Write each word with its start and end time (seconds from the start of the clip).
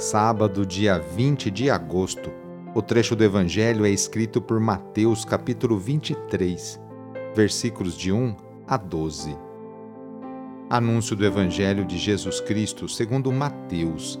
sábado, 0.00 0.64
dia 0.64 0.98
20 0.98 1.50
de 1.50 1.68
agosto. 1.68 2.32
O 2.74 2.80
trecho 2.80 3.14
do 3.14 3.22
Evangelho 3.22 3.84
é 3.84 3.90
escrito 3.90 4.40
por 4.40 4.58
Mateus, 4.58 5.26
capítulo 5.26 5.76
23, 5.76 6.80
versículos 7.34 7.98
de 7.98 8.10
1 8.10 8.34
a 8.66 8.78
12. 8.78 9.36
Anúncio 10.70 11.14
do 11.14 11.26
Evangelho 11.26 11.84
de 11.84 11.98
Jesus 11.98 12.40
Cristo 12.40 12.88
segundo 12.88 13.30
Mateus. 13.30 14.18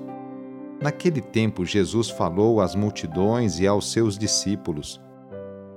Naquele 0.82 1.22
tempo, 1.22 1.64
Jesus 1.64 2.10
falou 2.10 2.60
às 2.60 2.74
multidões 2.74 3.58
e 3.58 3.66
aos 3.66 3.90
seus 3.90 4.18
discípulos. 4.18 5.00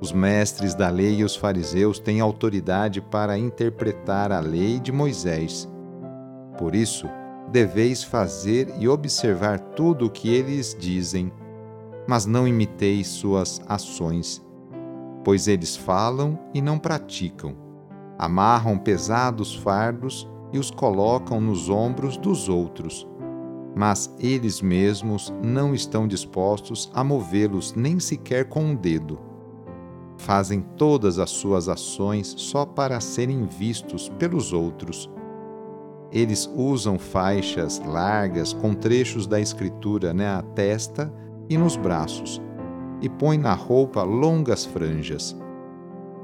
Os 0.02 0.12
mestres 0.12 0.76
da 0.76 0.90
lei 0.90 1.20
e 1.20 1.24
os 1.24 1.38
fariseus 1.38 1.98
têm 1.98 2.20
autoridade 2.20 3.00
para 3.00 3.38
interpretar 3.38 4.34
a 4.34 4.42
lei 4.42 4.82
de 4.82 4.92
Moisés. 4.92 5.70
Por 6.58 6.76
isso, 6.76 7.08
deveis 7.52 8.04
fazer 8.04 8.74
e 8.80 8.88
observar 8.88 9.60
tudo 9.60 10.06
o 10.06 10.10
que 10.10 10.34
eles 10.34 10.76
dizem, 10.80 11.32
mas 12.08 12.26
não 12.26 12.48
imiteis 12.48 13.08
suas 13.08 13.62
ações, 13.68 14.44
pois 15.24 15.48
eles 15.48 15.76
falam 15.76 16.40
e 16.54 16.62
não 16.62 16.78
praticam. 16.78 17.56
Amarram 18.18 18.78
pesados 18.78 19.56
fardos 19.56 20.28
e 20.52 20.60
os 20.60 20.70
colocam 20.70 21.42
nos 21.42 21.70
ombros 21.70 22.18
dos 22.18 22.48
outros, 22.48 23.08
mas 23.76 24.14
eles 24.20 24.62
mesmos 24.62 25.34
não 25.44 25.74
estão 25.74 26.08
dispostos 26.08 26.92
a 26.94 27.04
movê-los 27.04 27.74
nem 27.74 28.00
sequer 28.00 28.50
com 28.50 28.64
um 28.64 28.76
dedo. 28.76 29.20
Fazem 30.18 30.62
todas 30.78 31.18
as 31.18 31.32
suas 31.32 31.68
ações 31.68 32.36
só 32.38 32.66
para 32.66 33.00
serem 33.00 33.46
vistos 33.46 34.10
pelos 34.20 34.54
outros 34.54 35.10
eles 36.14 36.48
usam 36.56 37.00
faixas 37.00 37.82
largas 37.84 38.54
com 38.54 38.76
trechos 38.76 39.26
da 39.26 39.42
escritura 39.42 40.14
na 40.14 40.44
testa 40.44 41.12
e 41.50 41.58
nos 41.58 41.76
braços, 41.76 42.40
e 43.02 43.10
põem 43.10 43.40
na 43.40 43.56
roupa 43.56 44.04
longas 44.04 44.64
franjas. 44.64 45.36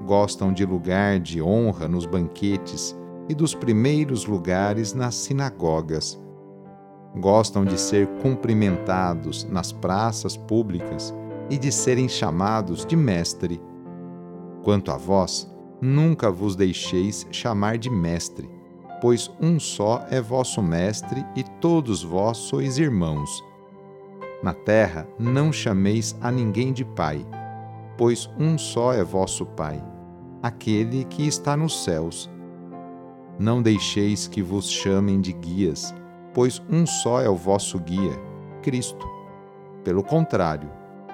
Gostam 0.05 0.53
de 0.53 0.63
lugar 0.63 1.19
de 1.19 1.41
honra 1.41 1.88
nos 1.88 2.05
banquetes 2.05 2.95
e 3.28 3.33
dos 3.33 3.55
primeiros 3.55 4.25
lugares 4.25 4.94
nas 4.94 5.16
sinagogas. 5.16 6.22
Gostam 7.19 7.66
de 7.66 7.79
ser 7.79 8.07
cumprimentados 8.22 9.44
nas 9.44 9.72
praças 9.72 10.38
públicas 10.38 11.13
e 11.49 11.57
de 11.57 11.72
serem 11.72 12.07
chamados 12.07 12.85
de 12.85 12.95
mestre. 12.95 13.59
Quanto 14.63 14.91
a 14.91 14.97
vós, 14.97 15.51
nunca 15.81 16.29
vos 16.29 16.55
deixeis 16.55 17.25
chamar 17.31 17.79
de 17.79 17.89
mestre 17.89 18.59
pois 19.01 19.31
um 19.41 19.59
só 19.59 20.05
é 20.09 20.21
vosso 20.21 20.61
Mestre 20.61 21.25
e 21.35 21.43
todos 21.43 22.03
vós 22.03 22.37
sois 22.37 22.77
irmãos. 22.77 23.43
Na 24.43 24.53
terra 24.53 25.07
não 25.17 25.51
chameis 25.51 26.15
a 26.21 26.31
ninguém 26.31 26.71
de 26.71 26.85
Pai, 26.85 27.25
pois 27.97 28.29
um 28.39 28.57
só 28.57 28.93
é 28.93 29.03
vosso 29.03 29.45
Pai, 29.45 29.83
aquele 30.41 31.03
que 31.05 31.27
está 31.27 31.55
nos 31.55 31.83
céus. 31.83 32.29
Não 33.37 33.61
deixeis 33.61 34.27
que 34.27 34.41
vos 34.41 34.69
chamem 34.69 35.21
de 35.21 35.33
guias, 35.33 35.93
pois 36.33 36.61
um 36.69 36.85
só 36.85 37.21
é 37.21 37.29
o 37.29 37.35
vosso 37.35 37.79
guia, 37.79 38.19
Cristo. 38.61 39.07
Pelo 39.83 40.03
contrário, 40.03 40.69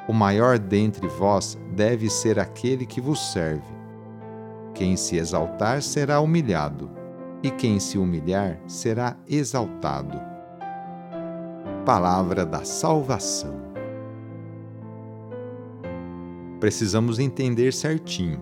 o 0.07 0.13
maior 0.13 0.57
dentre 0.57 1.07
vós 1.07 1.57
deve 1.75 2.09
ser 2.09 2.39
aquele 2.39 2.85
que 2.85 2.99
vos 2.99 3.31
serve. 3.31 3.73
Quem 4.73 4.97
se 4.97 5.17
exaltar 5.17 5.81
será 5.81 6.19
humilhado 6.19 7.04
e 7.45 7.51
quem 7.51 7.79
se 7.79 7.95
humilhar 7.95 8.59
será 8.65 9.15
exaltado. 9.29 10.19
Palavra 11.85 12.43
da 12.43 12.65
Salvação. 12.65 13.53
Precisamos 16.59 17.19
entender 17.19 17.71
certinho. 17.71 18.41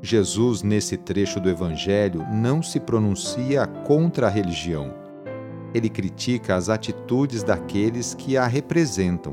Jesus, 0.00 0.62
nesse 0.62 0.96
trecho 0.96 1.40
do 1.40 1.50
Evangelho, 1.50 2.24
não 2.32 2.62
se 2.62 2.78
pronuncia 2.78 3.66
contra 3.66 4.28
a 4.28 4.30
religião. 4.30 4.94
Ele 5.74 5.88
critica 5.88 6.54
as 6.54 6.68
atitudes 6.68 7.42
daqueles 7.42 8.14
que 8.14 8.36
a 8.36 8.46
representam, 8.46 9.32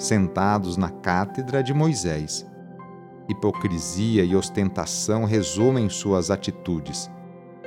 sentados 0.00 0.76
na 0.76 0.90
cátedra 0.90 1.62
de 1.62 1.72
Moisés. 1.72 2.44
Hipocrisia 3.28 4.24
e 4.24 4.34
ostentação 4.34 5.24
resumem 5.24 5.88
suas 5.88 6.28
atitudes 6.28 7.08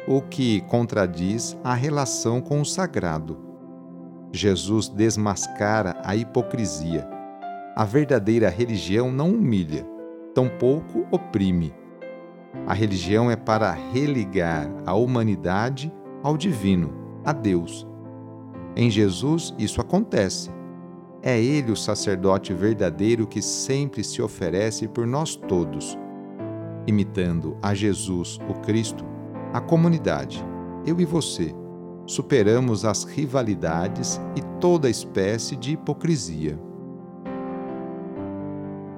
o 0.07 0.21
que 0.21 0.61
contradiz 0.61 1.57
a 1.63 1.73
relação 1.73 2.41
com 2.41 2.61
o 2.61 2.65
sagrado. 2.65 3.37
Jesus 4.33 4.89
desmascara 4.89 6.01
a 6.03 6.15
hipocrisia. 6.15 7.07
A 7.75 7.85
verdadeira 7.85 8.49
religião 8.49 9.11
não 9.11 9.29
humilha, 9.29 9.85
tampouco 10.33 11.05
oprime. 11.11 11.73
A 12.65 12.73
religião 12.73 13.29
é 13.29 13.35
para 13.35 13.71
religar 13.71 14.69
a 14.85 14.93
humanidade 14.93 15.91
ao 16.23 16.37
divino, 16.37 16.93
a 17.23 17.31
Deus. 17.31 17.87
Em 18.75 18.89
Jesus, 18.89 19.53
isso 19.57 19.81
acontece. 19.81 20.49
É 21.21 21.39
Ele 21.39 21.71
o 21.71 21.75
sacerdote 21.75 22.53
verdadeiro 22.53 23.27
que 23.27 23.41
sempre 23.41 24.03
se 24.03 24.21
oferece 24.21 24.87
por 24.87 25.05
nós 25.05 25.35
todos. 25.35 25.97
Imitando 26.87 27.57
a 27.61 27.73
Jesus, 27.73 28.39
o 28.49 28.53
Cristo, 28.61 29.05
a 29.53 29.59
comunidade, 29.59 30.43
eu 30.85 30.99
e 31.01 31.05
você, 31.05 31.53
superamos 32.05 32.85
as 32.85 33.03
rivalidades 33.03 34.19
e 34.35 34.41
toda 34.59 34.89
espécie 34.89 35.55
de 35.55 35.73
hipocrisia. 35.73 36.57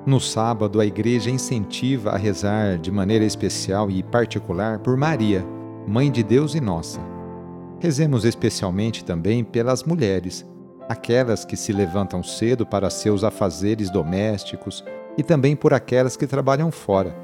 No 0.05 0.19
sábado, 0.19 0.79
a 0.79 0.85
igreja 0.85 1.29
incentiva 1.29 2.11
a 2.11 2.17
rezar 2.17 2.77
de 2.77 2.91
maneira 2.91 3.25
especial 3.25 3.89
e 3.89 4.03
particular 4.03 4.79
por 4.79 4.97
Maria, 4.97 5.45
Mãe 5.87 6.11
de 6.11 6.23
Deus 6.23 6.55
e 6.55 6.61
nossa. 6.61 6.99
Rezemos 7.79 8.23
especialmente 8.23 9.03
também 9.03 9.43
pelas 9.43 9.83
mulheres, 9.83 10.45
aquelas 10.87 11.43
que 11.43 11.57
se 11.57 11.73
levantam 11.73 12.21
cedo 12.21 12.65
para 12.65 12.89
seus 12.89 13.23
afazeres 13.23 13.89
domésticos 13.89 14.83
e 15.17 15.23
também 15.23 15.55
por 15.55 15.73
aquelas 15.73 16.15
que 16.15 16.27
trabalham 16.27 16.71
fora 16.71 17.23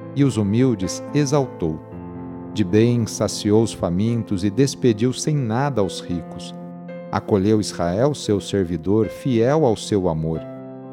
e 0.15 0.23
os 0.23 0.37
humildes 0.37 1.03
exaltou. 1.13 1.79
De 2.53 2.63
bem 2.63 3.07
saciou 3.07 3.63
os 3.63 3.71
famintos 3.71 4.43
e 4.43 4.49
despediu 4.49 5.13
sem 5.13 5.35
nada 5.35 5.81
aos 5.81 6.01
ricos. 6.01 6.53
Acolheu 7.11 7.59
Israel, 7.59 8.13
seu 8.13 8.39
servidor, 8.39 9.07
fiel 9.07 9.65
ao 9.65 9.75
seu 9.75 10.09
amor, 10.09 10.41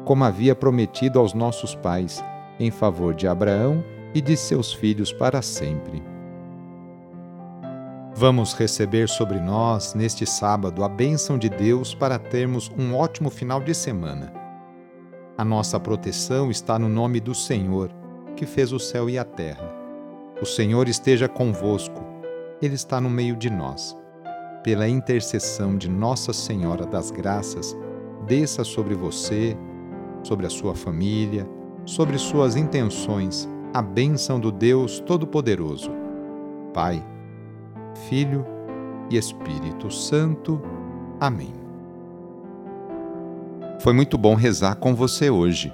como 0.05 0.23
havia 0.23 0.55
prometido 0.55 1.19
aos 1.19 1.33
nossos 1.33 1.75
pais 1.75 2.23
em 2.59 2.71
favor 2.71 3.13
de 3.13 3.27
Abraão 3.27 3.83
e 4.13 4.21
de 4.21 4.35
seus 4.35 4.73
filhos 4.73 5.13
para 5.13 5.41
sempre. 5.41 6.03
Vamos 8.15 8.53
receber 8.53 9.07
sobre 9.07 9.39
nós, 9.39 9.93
neste 9.93 10.25
sábado, 10.25 10.83
a 10.83 10.89
bênção 10.89 11.37
de 11.37 11.47
Deus 11.47 11.95
para 11.95 12.19
termos 12.19 12.69
um 12.77 12.93
ótimo 12.93 13.29
final 13.29 13.61
de 13.61 13.73
semana. 13.73 14.33
A 15.37 15.45
nossa 15.45 15.79
proteção 15.79 16.51
está 16.51 16.77
no 16.77 16.89
nome 16.89 17.21
do 17.21 17.33
Senhor, 17.33 17.89
que 18.39 18.45
fez 18.45 18.71
o 18.71 18.79
céu 18.79 19.09
e 19.09 19.19
a 19.19 19.25
terra. 19.25 19.69
O 20.41 20.45
Senhor 20.45 20.87
esteja 20.87 21.27
convosco, 21.27 22.01
Ele 22.61 22.73
está 22.73 23.01
no 23.01 23.09
meio 23.09 23.35
de 23.35 23.49
nós. 23.49 23.97
Pela 24.63 24.87
intercessão 24.87 25.77
de 25.77 25.89
Nossa 25.89 26.31
Senhora 26.31 26.85
das 26.85 27.11
Graças, 27.11 27.75
desça 28.25 28.63
sobre 28.63 28.95
você, 28.95 29.57
sobre 30.23 30.45
a 30.45 30.49
sua 30.49 30.73
família, 30.73 31.45
sobre 31.83 32.17
suas 32.17 32.55
intenções 32.55 33.45
a 33.73 33.81
bênção 33.81 34.39
do 34.39 34.53
Deus 34.53 35.01
Todo-Poderoso, 35.01 35.91
Pai, 36.73 37.05
Filho 38.07 38.45
e 39.09 39.17
Espírito 39.17 39.91
Santo. 39.91 40.61
Amém. 41.19 41.53
Foi 43.81 43.91
muito 43.91 44.17
bom 44.17 44.33
rezar 44.33 44.75
com 44.75 44.95
você 44.95 45.29
hoje. 45.29 45.73